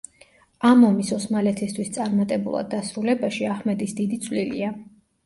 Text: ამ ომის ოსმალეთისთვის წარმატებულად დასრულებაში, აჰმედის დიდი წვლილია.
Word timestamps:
ამ 0.67 0.79
ომის 0.85 1.11
ოსმალეთისთვის 1.17 1.91
წარმატებულად 1.97 2.71
დასრულებაში, 2.71 3.47
აჰმედის 3.57 3.95
დიდი 4.01 4.19
წვლილია. 4.25 4.73